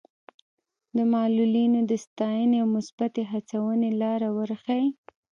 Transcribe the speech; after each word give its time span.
د 0.95 0.97
معلولینو 1.13 1.79
د 1.91 1.91
ستاینې 2.05 2.57
او 2.63 2.67
مثبتې 2.77 3.21
هڅونې 3.31 3.89
لاره 4.01 4.29
ورښيي. 4.37 4.89